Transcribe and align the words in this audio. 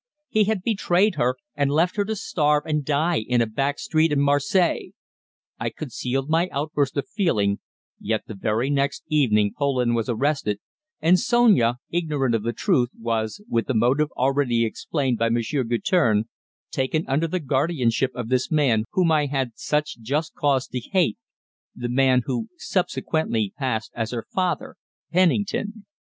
He 0.29 0.45
had 0.45 0.63
betrayed 0.63 1.13
her, 1.13 1.35
and 1.53 1.69
left 1.69 1.95
her 1.95 2.05
to 2.05 2.15
starve 2.15 2.63
and 2.65 2.83
die 2.83 3.19
in 3.19 3.39
a 3.39 3.45
back 3.45 3.77
street 3.77 4.11
in 4.11 4.19
Marseilles. 4.19 4.93
I 5.59 5.69
concealed 5.69 6.27
my 6.27 6.49
outburst 6.51 6.97
of 6.97 7.07
feeling, 7.07 7.59
yet 7.99 8.23
the 8.25 8.33
very 8.33 8.71
next 8.71 9.03
evening 9.09 9.53
Poland 9.55 9.95
was 9.95 10.09
arrested, 10.09 10.59
and 11.01 11.19
Sonia, 11.19 11.75
ignorant 11.91 12.33
of 12.33 12.41
the 12.41 12.51
truth, 12.51 12.89
was, 12.99 13.45
with 13.47 13.69
a 13.69 13.75
motive 13.75 14.09
already 14.13 14.65
explained 14.65 15.19
by 15.19 15.29
Monsieur 15.29 15.63
Guertin, 15.63 16.27
taken 16.71 17.05
under 17.07 17.27
the 17.27 17.39
guardianship 17.39 18.09
of 18.15 18.29
this 18.29 18.49
man 18.49 18.85
whom 18.93 19.11
I 19.11 19.27
had 19.27 19.51
such 19.53 19.99
just 20.01 20.33
cause 20.33 20.65
to 20.69 20.79
hate 20.79 21.19
the 21.75 21.89
man 21.89 22.23
who 22.25 22.47
subsequently 22.57 23.53
passed 23.55 23.91
as 23.93 24.09
her 24.09 24.25
father, 24.33 24.77
Pennington. 25.11 25.85